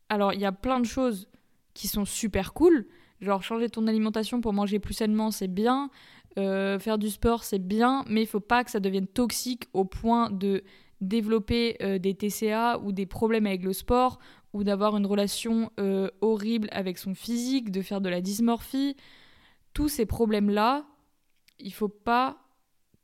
Alors, 0.08 0.32
il 0.32 0.40
y 0.40 0.44
a 0.44 0.52
plein 0.52 0.80
de 0.80 0.86
choses 0.86 1.28
qui 1.74 1.88
sont 1.88 2.04
super 2.04 2.52
cool. 2.52 2.86
Genre, 3.20 3.42
changer 3.42 3.68
ton 3.68 3.86
alimentation 3.86 4.40
pour 4.40 4.52
manger 4.52 4.78
plus 4.78 4.94
sainement, 4.94 5.30
c'est 5.30 5.48
bien. 5.48 5.90
Euh, 6.38 6.78
faire 6.78 6.98
du 6.98 7.10
sport, 7.10 7.44
c'est 7.44 7.58
bien. 7.58 8.04
Mais 8.08 8.22
il 8.22 8.26
faut 8.26 8.40
pas 8.40 8.64
que 8.64 8.70
ça 8.70 8.80
devienne 8.80 9.06
toxique 9.06 9.68
au 9.72 9.84
point 9.84 10.30
de 10.30 10.62
développer 11.00 11.76
euh, 11.82 11.98
des 11.98 12.14
TCA 12.14 12.78
ou 12.78 12.92
des 12.92 13.06
problèmes 13.06 13.46
avec 13.46 13.62
le 13.64 13.72
sport 13.72 14.18
ou 14.52 14.62
d'avoir 14.62 14.96
une 14.96 15.04
relation 15.04 15.72
horrible 16.20 16.68
avec 16.70 16.96
son 16.96 17.12
physique, 17.12 17.72
de 17.72 17.82
faire 17.82 18.00
de 18.00 18.08
la 18.08 18.20
dysmorphie 18.20 18.94
tous 19.74 19.88
ces 19.88 20.06
problèmes-là, 20.06 20.86
il 21.58 21.72
faut 21.72 21.88
pas 21.88 22.38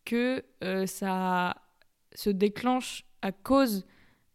que 0.05 0.43
euh, 0.65 0.87
ça 0.87 1.57
se 2.15 2.31
déclenche 2.31 3.05
à 3.23 3.33
cause 3.33 3.87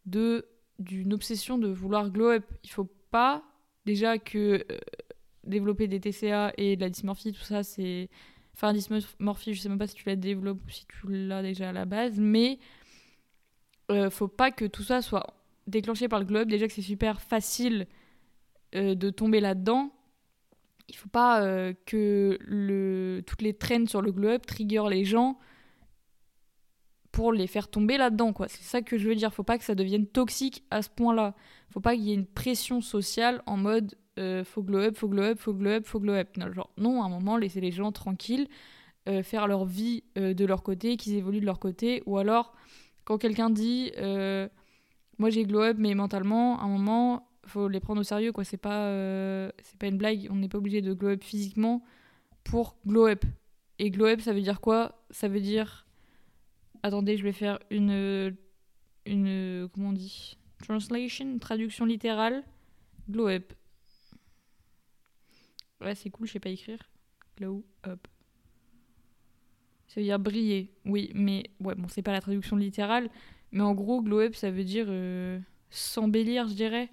d'une 0.06 1.14
obsession 1.14 1.58
de 1.58 1.68
vouloir 1.70 2.12
glow 2.12 2.30
up. 2.30 2.46
Il 2.64 2.70
faut 2.70 2.90
pas 3.10 3.44
déjà 3.86 4.18
que 4.18 4.64
euh, 4.70 4.78
développer 5.44 5.88
des 5.88 6.00
TCA 6.00 6.54
et 6.58 6.76
de 6.76 6.82
la 6.82 6.90
dysmorphie, 6.90 7.32
tout 7.32 7.42
ça, 7.42 7.64
c'est 7.64 8.10
une 8.62 8.74
dysmorphie, 8.74 9.54
je 9.54 9.62
sais 9.62 9.70
même 9.70 9.78
pas 9.78 9.88
si 9.88 9.96
tu 9.96 10.08
la 10.08 10.16
développes 10.16 10.64
ou 10.66 10.70
si 10.70 10.86
tu 10.86 11.08
l'as 11.08 11.42
déjà 11.42 11.70
à 11.70 11.74
la 11.74 11.86
base, 11.86 12.20
mais 12.20 12.60
euh, 13.92 14.10
faut 14.10 14.28
pas 14.28 14.52
que 14.52 14.66
tout 14.66 14.84
ça 14.84 15.02
soit 15.02 15.36
déclenché 15.68 16.08
par 16.08 16.20
le 16.20 16.26
glow 16.26 16.40
up. 16.40 16.48
Déjà 16.48 16.68
que 16.68 16.74
c'est 16.74 16.82
super 16.82 17.22
facile 17.22 17.88
de 18.74 19.10
tomber 19.10 19.40
là-dedans, 19.40 19.95
il 20.88 20.96
faut 20.96 21.10
pas 21.10 21.42
euh, 21.42 21.74
que 21.86 22.38
le, 22.42 23.22
toutes 23.26 23.42
les 23.42 23.54
traînes 23.54 23.88
sur 23.88 24.02
le 24.02 24.12
glow 24.12 24.30
up 24.30 24.46
trigger 24.46 24.84
les 24.90 25.06
gens 25.06 25.40
pour 27.12 27.32
les 27.32 27.48
faire 27.48 27.70
tomber 27.70 27.98
là-dedans 27.98 28.34
quoi. 28.34 28.48
C'est 28.48 28.64
ça 28.64 28.82
que 28.82 28.98
je 28.98 29.08
veux 29.08 29.16
dire, 29.16 29.34
faut 29.34 29.44
pas 29.44 29.58
que 29.58 29.64
ça 29.64 29.76
devienne 29.76 30.06
toxique 30.06 30.64
à 30.70 30.82
ce 30.82 30.90
point-là. 30.90 31.34
Faut 31.70 31.80
pas 31.80 31.96
qu'il 31.96 32.04
y 32.04 32.12
ait 32.12 32.16
une 32.16 32.26
pression 32.26 32.82
sociale 32.82 33.42
en 33.46 33.58
mode 33.58 33.96
euh, 34.20 34.44
faut 34.44 34.64
glow 34.64 34.80
up, 34.80 34.98
faut 34.98 35.10
glow 35.10 35.24
up, 35.24 35.40
faut 35.40 35.54
glow 35.54 35.72
up, 35.72 35.86
faut 35.86 36.00
glow 36.00 36.14
up. 36.14 36.38
Non, 36.38 36.52
genre 36.54 36.72
non, 36.78 37.02
à 37.02 37.06
un 37.06 37.10
moment 37.10 37.38
laisser 37.38 37.62
les 37.62 37.72
gens 37.72 37.92
tranquilles, 37.92 38.48
euh, 39.08 39.24
faire 39.24 39.48
leur 39.48 39.66
vie 39.66 40.04
de 40.16 40.46
leur 40.46 40.62
côté, 40.62 40.98
qu'ils 40.98 41.16
évoluent 41.16 41.42
de 41.42 41.46
leur 41.46 41.60
côté 41.60 42.04
ou 42.06 42.18
alors 42.18 42.54
quand 43.06 43.18
quelqu'un 43.18 43.50
dit 43.50 43.92
moi 45.18 45.30
j'ai 45.30 45.44
glow 45.46 45.62
up 45.62 45.78
mais 45.80 45.96
mentalement 45.96 46.60
à 46.60 46.64
un 46.64 46.68
moment 46.68 47.30
faut 47.46 47.68
les 47.68 47.80
prendre 47.80 48.02
au 48.02 48.04
sérieux 48.04 48.32
quoi. 48.32 48.44
C'est 48.44 48.58
pas 48.58 48.88
euh, 48.88 49.52
c'est 49.64 49.78
pas 49.78 49.88
une 49.88 49.98
blague. 49.98 50.28
On 50.32 50.36
n'est 50.36 50.50
pas 50.50 50.58
obligé 50.58 50.82
de 50.82 50.94
glow 50.94 51.10
up 51.10 51.24
physiquement 51.24 51.84
pour 52.44 52.78
glow 52.86 53.08
up. 53.08 53.26
Et 53.80 53.92
glow 53.92 54.08
up 54.08 54.22
ça 54.22 54.34
veut 54.34 54.42
dire 54.42 54.62
quoi? 54.62 55.06
Ça 55.12 55.28
veut 55.28 55.42
dire 55.42 55.86
attendez 56.84 57.18
je 57.18 57.24
vais 57.24 57.32
faire 57.32 57.60
une 57.70 58.36
une 59.06 59.70
comment 59.74 59.90
on 59.90 59.94
dit? 59.94 60.38
Translation 60.64 61.38
traduction 61.40 61.86
littérale. 61.86 62.44
Glow 63.10 63.28
up. 63.28 63.54
Ouais 65.82 65.96
c'est 65.96 66.10
cool 66.10 66.28
je 66.28 66.34
sais 66.34 66.40
pas 66.40 66.50
écrire. 66.50 66.80
Glow 67.38 67.66
up. 67.86 68.08
Ça 69.88 70.00
veut 70.00 70.06
dire 70.06 70.20
briller. 70.20 70.74
Oui 70.86 71.12
mais 71.14 71.44
ouais 71.60 71.76
bon 71.76 71.88
c'est 71.88 72.02
pas 72.02 72.14
la 72.14 72.22
traduction 72.22 72.56
littérale. 72.56 73.10
Mais 73.52 73.62
en 73.62 73.74
gros 73.74 74.02
glow 74.02 74.20
up 74.22 74.36
ça 74.36 74.50
veut 74.52 74.64
dire 74.64 74.88
euh, 74.90 75.40
s'embellir 75.70 76.48
je 76.48 76.54
dirais 76.54 76.90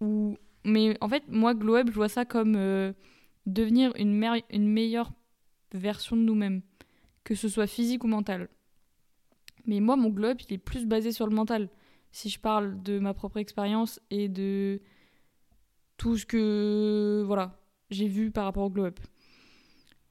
ou... 0.00 0.36
Mais 0.64 0.96
en 1.00 1.08
fait, 1.08 1.24
moi, 1.28 1.54
Glow 1.54 1.76
Up, 1.76 1.88
je 1.88 1.94
vois 1.94 2.08
ça 2.08 2.24
comme 2.24 2.56
euh, 2.56 2.92
devenir 3.46 3.92
une, 3.96 4.22
une 4.50 4.68
meilleure 4.68 5.12
version 5.72 6.16
de 6.16 6.22
nous-mêmes, 6.22 6.62
que 7.24 7.34
ce 7.34 7.48
soit 7.48 7.66
physique 7.66 8.04
ou 8.04 8.08
mental. 8.08 8.48
Mais 9.66 9.80
moi, 9.80 9.96
mon 9.96 10.10
Glow 10.10 10.28
Up, 10.28 10.40
il 10.48 10.54
est 10.54 10.58
plus 10.58 10.86
basé 10.86 11.12
sur 11.12 11.26
le 11.26 11.34
mental. 11.34 11.68
Si 12.12 12.28
je 12.28 12.40
parle 12.40 12.82
de 12.82 12.98
ma 12.98 13.14
propre 13.14 13.38
expérience 13.38 14.00
et 14.10 14.28
de 14.28 14.80
tout 15.96 16.16
ce 16.16 16.24
que 16.24 17.22
voilà 17.26 17.60
j'ai 17.90 18.06
vu 18.06 18.30
par 18.30 18.44
rapport 18.44 18.64
au 18.64 18.70
Glow 18.70 18.86
Up. 18.86 19.00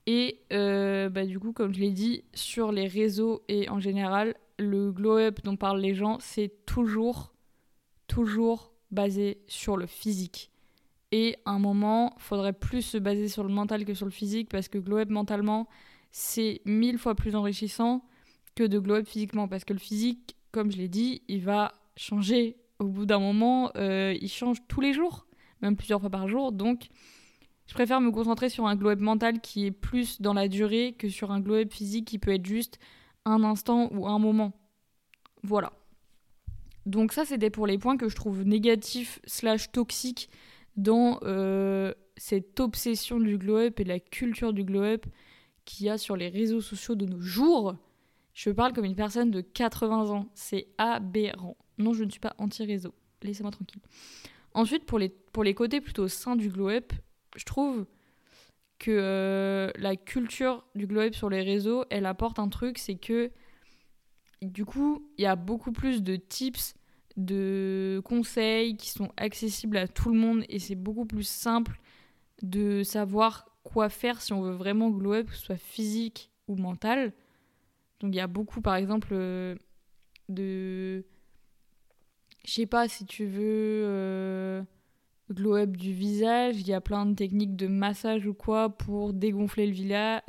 Et 0.07 0.39
euh, 0.53 1.09
bah, 1.09 1.25
du 1.25 1.37
coup, 1.37 1.51
comme 1.51 1.73
je 1.73 1.81
l'ai 1.81 1.91
dit, 1.91 2.23
sur 2.33 2.71
les 2.71 2.87
réseaux 2.87 3.43
et 3.49 3.69
en 3.69 3.79
général, 3.79 4.35
le 4.57 4.91
glow 4.91 5.17
up 5.17 5.41
dont 5.43 5.57
parlent 5.57 5.81
les 5.81 5.93
gens, 5.93 6.17
c'est 6.21 6.65
toujours, 6.65 7.33
toujours 8.07 8.71
basé 8.91 9.39
sur 9.47 9.77
le 9.77 9.85
physique. 9.85 10.51
Et 11.11 11.37
à 11.45 11.51
un 11.51 11.59
moment, 11.59 12.13
faudrait 12.17 12.53
plus 12.53 12.81
se 12.81 12.97
baser 12.97 13.27
sur 13.29 13.43
le 13.43 13.49
mental 13.49 13.85
que 13.85 13.93
sur 13.93 14.05
le 14.05 14.11
physique 14.11 14.49
parce 14.49 14.67
que 14.67 14.77
glow 14.77 15.05
mentalement, 15.09 15.67
c'est 16.11 16.61
mille 16.65 16.97
fois 16.97 17.15
plus 17.15 17.35
enrichissant 17.35 18.03
que 18.55 18.63
de 18.63 18.79
glow 18.79 19.03
physiquement. 19.03 19.47
Parce 19.47 19.63
que 19.63 19.73
le 19.73 19.79
physique, 19.79 20.35
comme 20.51 20.71
je 20.71 20.77
l'ai 20.77 20.89
dit, 20.89 21.21
il 21.27 21.43
va 21.43 21.73
changer 21.95 22.57
au 22.79 22.87
bout 22.87 23.05
d'un 23.05 23.19
moment. 23.19 23.71
Euh, 23.77 24.15
il 24.19 24.29
change 24.29 24.57
tous 24.67 24.81
les 24.81 24.93
jours, 24.93 25.27
même 25.61 25.77
plusieurs 25.77 26.01
fois 26.01 26.09
par 26.09 26.27
jour. 26.27 26.51
Donc, 26.51 26.89
je 27.67 27.73
préfère 27.73 28.01
me 28.01 28.11
concentrer 28.11 28.49
sur 28.49 28.65
un 28.65 28.75
glow 28.75 28.95
mental 28.97 29.39
qui 29.41 29.65
est 29.65 29.71
plus 29.71 30.21
dans 30.21 30.33
la 30.33 30.47
durée 30.47 30.95
que 30.97 31.09
sur 31.09 31.31
un 31.31 31.39
glow 31.39 31.67
physique 31.69 32.05
qui 32.05 32.19
peut 32.19 32.33
être 32.33 32.45
juste 32.45 32.79
un 33.25 33.43
instant 33.43 33.89
ou 33.91 34.07
un 34.07 34.19
moment. 34.19 34.53
Voilà. 35.43 35.71
Donc 36.87 37.11
ça, 37.11 37.25
c'était 37.25 37.49
pour 37.49 37.67
les 37.67 37.77
points 37.77 37.97
que 37.97 38.07
je 38.07 38.15
trouve 38.15 38.43
négatifs 38.43 39.19
slash 39.25 39.73
toxiques 39.73 40.29
dans 40.77 41.19
euh, 41.23 41.93
cette 42.15 42.61
obsession 42.61 43.19
du 43.19 43.37
glow-up 43.37 43.81
et 43.81 43.83
la 43.83 43.99
culture 43.99 44.53
du 44.53 44.63
glow-up 44.63 45.05
qu'il 45.65 45.85
y 45.85 45.89
a 45.89 45.97
sur 45.97 46.15
les 46.15 46.29
réseaux 46.29 46.61
sociaux 46.61 46.95
de 46.95 47.05
nos 47.05 47.19
jours. 47.19 47.75
Je 48.33 48.51
parle 48.51 48.71
comme 48.71 48.85
une 48.85 48.95
personne 48.95 49.31
de 49.31 49.41
80 49.41 50.11
ans. 50.11 50.29
C'est 50.33 50.67
aberrant. 50.77 51.57
Non, 51.77 51.93
je 51.93 52.05
ne 52.05 52.09
suis 52.09 52.21
pas 52.21 52.35
anti-réseau. 52.37 52.93
Laissez-moi 53.21 53.51
tranquille. 53.51 53.81
Ensuite, 54.53 54.85
pour 54.85 54.97
les, 54.97 55.53
côtés 55.53 55.81
plutôt 55.81 56.07
sains 56.07 56.37
du 56.37 56.47
glow-up, 56.47 56.93
je 57.35 57.43
trouve 57.43 57.85
que 58.79 58.91
euh, 58.91 59.71
la 59.75 59.97
culture 59.97 60.65
du 60.73 60.87
glow-up 60.87 61.15
sur 61.15 61.29
les 61.29 61.41
réseaux, 61.41 61.83
elle 61.89 62.05
apporte 62.05 62.39
un 62.39 62.47
truc, 62.47 62.77
c'est 62.77 62.95
que 62.95 63.29
du 64.41 64.65
coup, 64.65 65.03
il 65.17 65.23
y 65.23 65.25
a 65.25 65.35
beaucoup 65.35 65.71
plus 65.71 66.03
de 66.03 66.15
tips, 66.15 66.75
de 67.17 67.99
conseils 68.05 68.77
qui 68.77 68.89
sont 68.89 69.11
accessibles 69.17 69.77
à 69.77 69.87
tout 69.87 70.09
le 70.09 70.19
monde 70.19 70.43
et 70.49 70.59
c'est 70.59 70.75
beaucoup 70.75 71.05
plus 71.05 71.27
simple 71.27 71.79
de 72.43 72.83
savoir 72.83 73.49
quoi 73.63 73.89
faire 73.89 74.21
si 74.21 74.33
on 74.33 74.41
veut 74.41 74.53
vraiment 74.53 74.89
glow 74.89 75.13
up, 75.13 75.27
que 75.27 75.35
ce 75.35 75.45
soit 75.45 75.57
physique 75.57 76.31
ou 76.47 76.55
mental. 76.55 77.11
Donc 77.99 78.13
il 78.13 78.17
y 78.17 78.21
a 78.21 78.27
beaucoup, 78.27 78.61
par 78.61 78.75
exemple, 78.75 79.09
euh, 79.11 79.55
de... 80.29 81.03
Je 82.45 82.51
sais 82.53 82.65
pas 82.67 82.87
si 82.87 83.05
tu 83.05 83.25
veux 83.25 83.83
euh, 83.85 84.63
glow 85.31 85.55
up 85.57 85.75
du 85.75 85.91
visage, 85.91 86.61
il 86.61 86.67
y 86.67 86.73
a 86.73 86.79
plein 86.79 87.05
de 87.05 87.15
techniques 87.15 87.55
de 87.55 87.67
massage 87.67 88.25
ou 88.27 88.33
quoi 88.33 88.69
pour 88.69 89.11
dégonfler 89.13 89.65
le 89.65 89.73
village. 89.73 90.21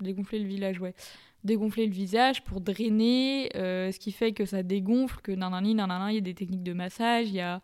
Dégonfler 0.00 0.40
le 0.40 0.46
village, 0.46 0.80
ouais. 0.80 0.94
Dégonfler 1.42 1.86
le 1.86 1.92
visage 1.92 2.44
pour 2.44 2.60
drainer, 2.60 3.50
euh, 3.56 3.90
ce 3.92 3.98
qui 3.98 4.12
fait 4.12 4.32
que 4.32 4.44
ça 4.44 4.62
dégonfle, 4.62 5.20
que 5.22 5.32
nanani, 5.32 5.74
nanana, 5.74 6.12
il 6.12 6.16
y 6.16 6.18
a 6.18 6.20
des 6.20 6.34
techniques 6.34 6.62
de 6.62 6.74
massage, 6.74 7.28
il 7.28 7.36
y 7.36 7.40
a 7.40 7.62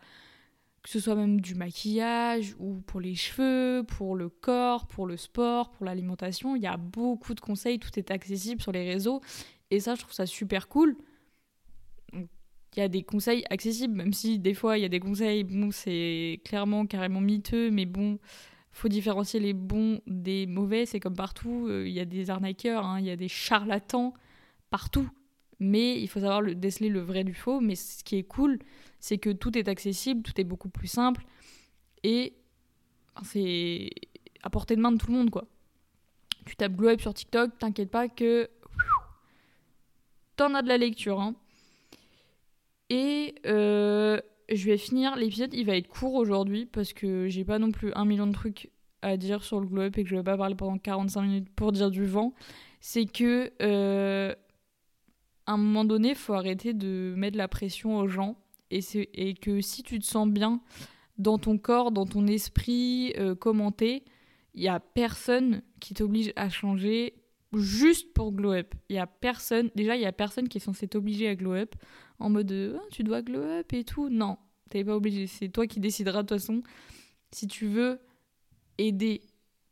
que 0.83 0.92
ce 0.92 1.00
soit 1.00 1.16
même 1.16 1.40
du 1.40 1.56
maquillage 1.56 2.54
ou 2.61 2.76
pour 2.87 3.00
les 3.00 3.16
cheveux, 3.16 3.83
pour 3.85 4.14
le 4.14 4.28
corps, 4.28 4.87
pour 4.87 5.06
le 5.06 5.16
sport, 5.16 5.73
pour 5.73 5.85
l'alimentation. 5.85 6.54
Il 6.54 6.62
y 6.62 6.66
a 6.66 6.76
beaucoup 6.76 7.35
de 7.35 7.40
conseils, 7.40 7.80
tout 7.80 7.90
est 7.99 8.12
accessible 8.12 8.62
sur 8.62 8.71
les 8.71 8.88
réseaux 8.88 9.21
et 9.73 9.80
ça, 9.80 9.97
je 9.97 10.02
trouve 10.02 10.14
ça 10.14 10.26
super 10.26 10.68
cool. 10.68 10.97
Il 12.12 12.28
y 12.76 12.83
a 12.83 12.88
des 12.88 13.02
conseils 13.02 13.45
accessibles, 13.50 13.95
même 13.95 14.12
si 14.12 14.38
des 14.38 14.54
fois 14.54 14.78
il 14.78 14.83
y 14.83 14.85
a 14.85 14.88
des 14.88 15.00
conseils, 15.00 15.42
bon, 15.42 15.71
c'est 15.73 16.40
clairement 16.45 16.87
carrément 16.87 17.21
miteux, 17.21 17.71
mais 17.71 17.87
bon, 17.87 18.18
faut 18.76 18.88
différencier 18.88 19.40
les 19.40 19.54
bons 19.54 20.00
des 20.06 20.47
mauvais. 20.47 20.87
C'est 20.87 21.00
comme 21.00 21.16
partout, 21.16 21.66
euh, 21.68 21.87
il 21.87 21.92
y 21.92 22.00
a 22.00 22.04
des 22.04 22.30
arnaqueurs, 22.30 22.85
hein, 22.85 23.00
il 23.00 23.06
y 23.06 23.11
a 23.11 23.16
des 23.16 23.28
charlatans 23.28 24.12
partout. 24.71 25.09
Mais 25.59 26.00
il 26.00 26.06
faut 26.09 26.21
savoir 26.21 26.42
le, 26.42 26.54
déceler 26.54 26.90
le 26.90 27.00
vrai 27.00 27.25
du 27.25 27.33
faux. 27.33 27.61
Mais 27.61 27.75
ce 27.75 28.04
qui 28.04 28.16
est 28.16 28.25
cool, 28.25 28.59
c'est 29.00 29.18
que 29.18 29.30
tout 29.30 29.56
est 29.56 29.68
accessible, 29.68 30.23
tout 30.23 30.38
est 30.40 30.45
beaucoup 30.45 30.68
plus 30.68 30.88
simple 30.88 31.25
et 32.02 32.35
c'est 33.25 33.90
à 34.42 34.50
portée 34.50 34.76
de 34.76 34.80
main 34.80 34.92
de 34.92 34.99
tout 34.99 35.11
le 35.11 35.16
monde 35.16 35.30
quoi. 35.30 35.47
Tu 36.45 36.54
tapes 36.54 36.76
Glow 36.76 36.90
Up 36.90 37.00
sur 37.00 37.14
TikTok, 37.14 37.59
t'inquiète 37.59 37.90
pas 37.90 38.09
que 38.09 38.49
t'en 40.37 40.54
as 40.54 40.62
de 40.62 40.68
la 40.68 40.78
lecture. 40.78 41.21
Hein. 41.21 41.35
Et 42.90 43.35
euh, 43.47 44.21
je 44.49 44.67
vais 44.67 44.79
finir 44.79 45.17
l'épisode, 45.17 45.53
il 45.55 45.67
va 45.67 45.76
être 45.76 45.88
court 45.88 46.15
aujourd'hui 46.15 46.67
parce 46.67 46.93
que 46.93 47.29
j'ai 47.29 47.45
pas 47.45 47.59
non 47.59 47.73
plus 47.73 47.93
un 47.95 48.05
million 48.05 48.26
de 48.26 48.33
trucs 48.33 48.71
à 49.03 49.17
dire 49.17 49.45
sur 49.45 49.61
le 49.61 49.67
glow 49.67 49.83
up 49.83 49.99
et 49.99 50.05
que 50.05 50.09
je 50.09 50.17
vais 50.17 50.23
pas 50.23 50.37
parler 50.37 50.55
pendant 50.55 50.79
45 50.79 51.23
minutes 51.23 51.49
pour 51.55 51.73
dire 51.73 51.91
du 51.91 52.05
vent. 52.05 52.33
C'est 52.81 53.07
que 53.07 53.53
euh, 53.62 54.35
à 55.47 55.53
un 55.53 55.57
moment 55.57 55.85
donné, 55.85 56.15
faut 56.15 56.35
arrêter 56.35 56.75
de 56.75 57.15
mettre 57.17 57.37
la 57.37 57.49
pression 57.49 57.99
aux 57.99 58.09
gens 58.09 58.37
et, 58.71 58.81
et 59.15 59.35
que 59.35 59.61
si 59.61 59.83
tu 59.83 59.99
te 59.99 60.05
sens 60.05 60.29
bien 60.29 60.61
dans 61.19 61.38
ton 61.38 61.59
corps, 61.59 61.93
dans 61.93 62.07
ton 62.07 62.26
esprit, 62.26 63.12
euh, 63.19 63.35
commenté, 63.35 64.05
il 64.55 64.62
y 64.62 64.69
a 64.69 64.81
personne 64.81 65.62
qui 65.81 65.95
t'oblige 65.95 66.33
à 66.37 66.49
changer 66.49 67.15
juste 67.53 68.12
pour 68.12 68.33
glow 68.33 68.53
up. 68.53 68.75
Il 68.88 68.97
y 68.97 68.99
a 68.99 69.07
personne, 69.07 69.71
déjà 69.75 69.97
il 69.97 70.03
y 70.03 70.07
a 70.07 70.12
personne 70.12 70.49
qui 70.49 70.59
est 70.59 70.61
censé 70.61 70.88
t'obliger 70.88 71.29
à 71.29 71.35
glow 71.35 71.55
up 71.55 71.75
en 72.18 72.30
mode 72.30 72.52
ah, 72.76 72.82
tu 72.90 73.04
dois 73.04 73.23
glow 73.23 73.42
up 73.42 73.73
et 73.73 73.85
tout. 73.85 74.08
Non, 74.08 74.38
t'es 74.70 74.85
pas 74.85 74.96
obligé, 74.96 75.26
c'est 75.26 75.49
toi 75.49 75.66
qui 75.66 75.80
décideras 75.80 76.23
de 76.23 76.28
toute 76.28 76.38
façon 76.38 76.62
si 77.30 77.46
tu 77.46 77.66
veux 77.66 78.00
aider 78.78 79.23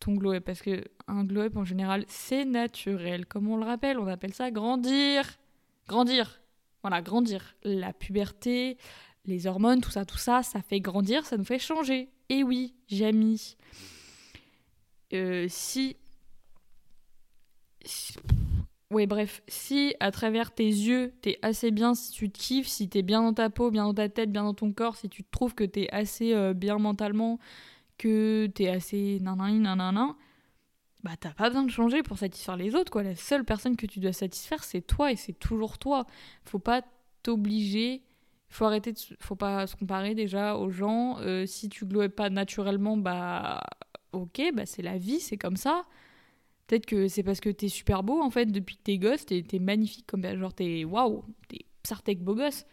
ton 0.01 0.15
glow 0.15 0.35
up 0.35 0.45
parce 0.45 0.61
que 0.61 0.85
un 1.07 1.25
glow 1.25 1.43
up 1.43 1.57
en 1.57 1.65
général, 1.65 2.05
c'est 2.09 2.45
naturel 2.45 3.27
comme 3.27 3.49
on 3.49 3.57
le 3.57 3.65
rappelle, 3.65 3.99
on 3.99 4.07
appelle 4.07 4.35
ça 4.35 4.51
grandir. 4.51 5.39
Grandir. 5.89 6.41
Voilà, 6.83 7.03
grandir. 7.03 7.57
La 7.63 7.93
puberté, 7.93 8.77
les 9.25 9.47
hormones, 9.47 9.81
tout 9.81 9.91
ça, 9.91 10.05
tout 10.05 10.19
ça, 10.19 10.43
ça 10.43 10.61
fait 10.63 10.81
grandir, 10.81 11.25
ça 11.25 11.37
nous 11.37 11.45
fait 11.45 11.59
changer. 11.59 12.11
Et 12.29 12.43
oui, 12.43 12.75
Jamie. 12.89 13.57
Euh, 15.13 15.47
si... 15.49 15.97
Ouais, 18.91 19.07
bref, 19.07 19.43
si 19.49 19.95
à 19.99 20.11
travers 20.11 20.53
tes 20.55 20.67
yeux, 20.67 21.13
t'es 21.23 21.39
assez 21.43 21.71
bien, 21.71 21.95
si 21.95 22.13
tu 22.13 22.31
te 22.31 22.39
kiffes, 22.39 22.69
si 22.69 22.89
t'es 22.89 23.03
bien 23.03 23.23
dans 23.23 23.33
ta 23.33 23.51
peau, 23.51 23.71
bien 23.71 23.85
dans 23.85 23.95
ta 23.95 24.09
tête, 24.09 24.31
bien 24.31 24.45
dans 24.45 24.55
ton 24.55 24.73
corps, 24.73 24.97
si 24.97 25.09
tu 25.09 25.25
trouves 25.25 25.55
que 25.55 25.65
t'es 25.65 25.89
assez 25.91 26.35
euh, 26.35 26.53
bien 26.55 26.79
mentalement, 26.79 27.39
que 27.99 28.47
t'es 28.55 28.69
assez 28.69 29.19
nanana, 29.21 29.59
nanana, 29.75 30.17
bah 31.03 31.13
t'as 31.21 31.33
pas 31.35 31.49
besoin 31.51 31.65
de 31.65 31.71
changer 31.71 32.03
pour 32.03 32.19
satisfaire 32.19 32.57
les 32.57 32.75
autres 32.75 32.91
quoi. 32.93 33.03
La 33.03 33.17
seule 33.17 33.45
personne 33.45 33.77
que 33.77 33.87
tu 33.87 34.01
dois 34.01 34.13
satisfaire 34.13 34.65
c'est 34.65 34.83
toi 34.83 35.13
et 35.13 35.17
c'est 35.17 35.35
toujours 35.35 35.79
toi. 35.79 36.07
Faut 36.45 36.59
pas 36.59 36.83
t'obliger, 37.23 38.03
faut 38.49 38.65
arrêter 38.67 38.93
de, 38.93 38.99
faut 39.21 39.37
pas 39.37 39.67
se 39.67 39.77
comparer 39.77 40.15
déjà 40.15 40.57
aux 40.57 40.71
gens. 40.71 41.19
Euh, 41.21 41.47
si 41.47 41.69
tu 41.69 41.87
glowais 41.87 42.09
pas 42.09 42.31
naturellement 42.31 42.97
bah 42.97 43.63
ok 44.13 44.43
bah 44.55 44.67
c'est 44.67 44.83
la 44.83 44.99
vie 44.99 45.21
c'est 45.21 45.37
comme 45.39 45.57
ça. 45.57 45.85
Peut-être 46.67 46.87
que 46.87 47.09
c'est 47.09 47.23
parce 47.23 47.41
que 47.41 47.51
t'es 47.51 47.69
super 47.69 48.03
beau 48.03 48.21
en 48.21 48.31
fait 48.31 48.47
depuis 48.47 48.77
que 48.77 48.83
t'es 48.83 48.97
gosse 48.99 49.27
t'es 49.27 49.45
es 49.53 49.59
magnifique 49.59 50.07
comme 50.07 50.25
genre 50.39 50.55
t'es 50.55 50.85
waouh 50.85 51.23
t'es 51.49 51.67
sartek 51.85 52.23
beau 52.23 52.35
gosse. 52.35 52.65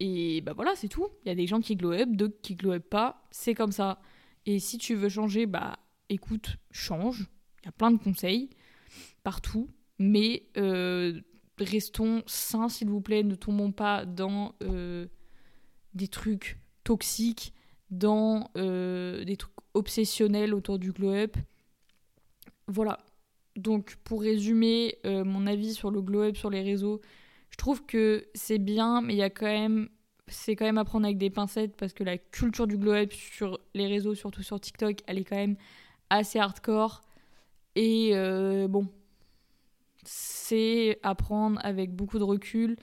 Et 0.00 0.40
bah 0.40 0.52
voilà 0.52 0.74
c'est 0.74 0.88
tout. 0.88 1.08
Il 1.24 1.28
y 1.28 1.30
a 1.30 1.34
des 1.34 1.46
gens 1.46 1.60
qui 1.60 1.76
glow 1.76 2.04
d'autres 2.06 2.40
qui 2.42 2.54
glow 2.56 2.78
pas. 2.80 3.24
C'est 3.30 3.54
comme 3.54 3.72
ça. 3.72 4.00
Et 4.46 4.58
si 4.58 4.78
tu 4.78 4.94
veux 4.94 5.08
changer 5.08 5.46
bah 5.46 5.78
écoute, 6.08 6.56
change. 6.70 7.26
Il 7.62 7.66
y 7.66 7.68
a 7.68 7.72
plein 7.72 7.90
de 7.90 7.98
conseils 7.98 8.50
partout, 9.22 9.68
mais 9.98 10.48
euh, 10.56 11.20
restons 11.58 12.22
sains, 12.26 12.68
s'il 12.68 12.88
vous 12.88 13.00
plaît. 13.00 13.22
Ne 13.22 13.34
tombons 13.34 13.72
pas 13.72 14.04
dans 14.04 14.54
euh, 14.62 15.06
des 15.94 16.08
trucs 16.08 16.58
toxiques, 16.84 17.52
dans 17.90 18.50
euh, 18.56 19.24
des 19.24 19.36
trucs 19.36 19.52
obsessionnels 19.74 20.54
autour 20.54 20.78
du 20.78 20.92
glow-up. 20.92 21.36
Voilà. 22.68 22.98
Donc, 23.56 23.96
pour 24.04 24.22
résumer 24.22 24.96
mon 25.04 25.46
avis 25.46 25.74
sur 25.74 25.90
le 25.90 26.00
glow-up 26.00 26.36
sur 26.36 26.50
les 26.50 26.62
réseaux, 26.62 27.00
je 27.50 27.56
trouve 27.56 27.84
que 27.84 28.26
c'est 28.34 28.58
bien, 28.58 29.02
mais 29.02 29.14
il 29.14 29.18
y 29.18 29.22
a 29.22 29.30
quand 29.30 29.46
même 29.46 29.88
c'est 30.28 30.56
quand 30.56 30.64
même 30.64 30.78
à 30.78 30.84
avec 30.94 31.18
des 31.18 31.30
pincettes 31.30 31.76
parce 31.76 31.92
que 31.92 32.04
la 32.04 32.18
culture 32.18 32.66
du 32.66 32.78
glow-up 32.78 33.12
sur 33.12 33.60
les 33.74 33.86
réseaux, 33.86 34.14
surtout 34.14 34.42
sur 34.42 34.60
TikTok, 34.60 34.98
elle 35.06 35.18
est 35.18 35.24
quand 35.24 35.36
même 35.36 35.56
assez 36.10 36.38
hardcore. 36.38 37.02
Et 37.74 38.10
euh, 38.14 38.68
bon, 38.68 38.88
c'est 40.04 40.98
à 41.02 41.14
prendre 41.14 41.60
avec 41.64 41.94
beaucoup 41.94 42.18
de 42.18 42.24
recul 42.24 42.76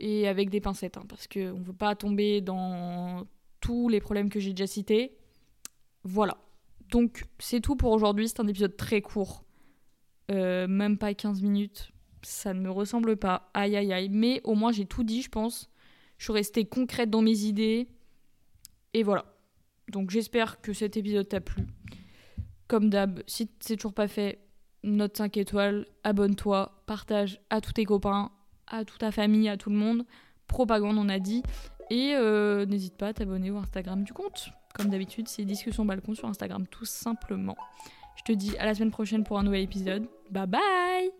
et 0.00 0.28
avec 0.28 0.50
des 0.50 0.60
pincettes, 0.60 0.96
hein, 0.96 1.04
parce 1.08 1.26
qu'on 1.26 1.58
ne 1.58 1.64
veut 1.64 1.72
pas 1.72 1.94
tomber 1.96 2.40
dans 2.40 3.26
tous 3.60 3.88
les 3.88 4.00
problèmes 4.00 4.30
que 4.30 4.40
j'ai 4.40 4.50
déjà 4.50 4.66
cités. 4.66 5.16
Voilà. 6.04 6.38
Donc 6.90 7.24
c'est 7.38 7.60
tout 7.60 7.76
pour 7.76 7.92
aujourd'hui, 7.92 8.28
c'est 8.28 8.40
un 8.40 8.46
épisode 8.46 8.76
très 8.76 9.00
court. 9.00 9.44
Euh, 10.30 10.66
même 10.66 10.98
pas 10.98 11.14
15 11.14 11.42
minutes. 11.42 11.90
Ça 12.22 12.52
ne 12.52 12.60
me 12.60 12.70
ressemble 12.70 13.16
pas. 13.16 13.50
Aïe 13.54 13.76
aïe 13.76 13.92
aïe. 13.92 14.08
Mais 14.08 14.40
au 14.44 14.54
moins 14.54 14.72
j'ai 14.72 14.86
tout 14.86 15.04
dit, 15.04 15.22
je 15.22 15.30
pense. 15.30 15.70
Je 16.18 16.24
suis 16.24 16.32
restée 16.32 16.64
concrète 16.64 17.10
dans 17.10 17.22
mes 17.22 17.44
idées. 17.44 17.88
Et 18.94 19.02
voilà. 19.02 19.24
Donc 19.90 20.10
j'espère 20.10 20.60
que 20.60 20.72
cet 20.72 20.96
épisode 20.96 21.28
t'a 21.28 21.40
plu. 21.40 21.66
Comme 22.66 22.90
d'hab, 22.90 23.22
si 23.26 23.50
c'est 23.60 23.76
toujours 23.76 23.94
pas 23.94 24.08
fait, 24.08 24.40
note 24.82 25.16
5 25.16 25.36
étoiles, 25.38 25.86
abonne-toi, 26.04 26.82
partage 26.86 27.40
à 27.48 27.60
tous 27.60 27.72
tes 27.72 27.84
copains, 27.84 28.30
à 28.66 28.84
toute 28.84 28.98
ta 28.98 29.10
famille, 29.10 29.48
à 29.48 29.56
tout 29.56 29.70
le 29.70 29.76
monde. 29.76 30.04
Propagande, 30.46 30.98
on 30.98 31.08
a 31.08 31.18
dit. 31.18 31.42
Et 31.90 32.12
euh, 32.14 32.66
n'hésite 32.66 32.96
pas 32.96 33.08
à 33.08 33.14
t'abonner 33.14 33.50
au 33.50 33.56
Instagram 33.56 34.04
du 34.04 34.12
compte. 34.12 34.50
Comme 34.78 34.90
d'habitude, 34.90 35.28
c'est 35.28 35.44
Discussion 35.44 35.84
Balcon 35.84 36.14
sur 36.14 36.28
Instagram, 36.28 36.66
tout 36.68 36.84
simplement. 36.84 37.56
Je 38.16 38.22
te 38.22 38.32
dis 38.32 38.56
à 38.58 38.64
la 38.64 38.74
semaine 38.74 38.90
prochaine 38.90 39.24
pour 39.24 39.38
un 39.38 39.42
nouvel 39.42 39.62
épisode. 39.62 40.08
Bye 40.30 40.46
bye 40.46 41.17